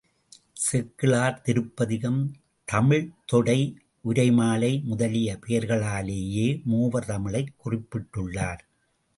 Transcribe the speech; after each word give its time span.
சேக்கிழார், 0.53 1.41
திருப்பதிகம், 1.41 2.35
தமிழ்த்தொடை, 2.65 3.77
உரைமாலை 4.09 4.83
முதலிய 4.83 5.39
பெயர்களாலேயே 5.47 6.63
மூவர் 6.63 7.05
தமிழைக் 7.05 7.53
குறிப்பிட்டுள்ளார். 7.65 8.59